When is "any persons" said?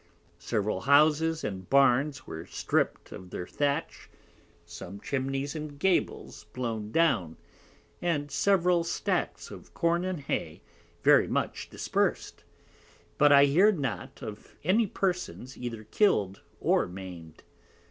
14.63-15.55